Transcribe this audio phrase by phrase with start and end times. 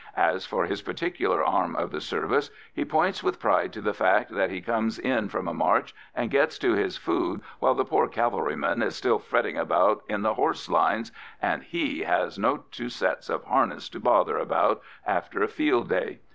[0.17, 4.31] As for his particular arm of the service, he points with pride to the fact
[4.31, 8.07] that he comes in from a march and gets to his food while the poor
[8.07, 13.29] cavalryman is still fretting about in the horse lines, and he has no two sets
[13.29, 16.17] of harness to bother about after a field day.